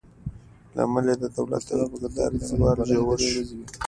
[0.75, 3.41] له امله یې د دولت د اقتدار زوال ژور شو.